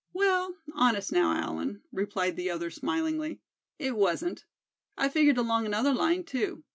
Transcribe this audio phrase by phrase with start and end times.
[0.13, 3.39] "Well, honest now, Allan," replied the other, smilingly,
[3.77, 4.45] "it wasn't.
[4.97, 6.63] I figured along another line too.